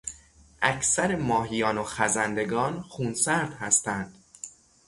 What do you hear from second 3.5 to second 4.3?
هستند.